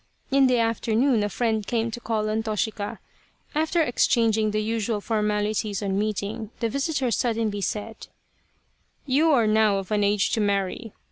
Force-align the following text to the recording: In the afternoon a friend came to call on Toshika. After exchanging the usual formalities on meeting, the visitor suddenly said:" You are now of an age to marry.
In 0.31 0.47
the 0.47 0.57
afternoon 0.57 1.21
a 1.21 1.29
friend 1.29 1.67
came 1.67 1.91
to 1.91 1.99
call 1.99 2.27
on 2.27 2.41
Toshika. 2.41 2.97
After 3.53 3.83
exchanging 3.83 4.49
the 4.49 4.59
usual 4.59 4.99
formalities 4.99 5.83
on 5.83 5.99
meeting, 5.99 6.49
the 6.59 6.69
visitor 6.69 7.11
suddenly 7.11 7.61
said:" 7.61 8.07
You 9.15 9.29
are 9.29 9.45
now 9.45 9.77
of 9.77 9.91
an 9.91 10.03
age 10.03 10.31
to 10.31 10.41
marry. 10.41 10.93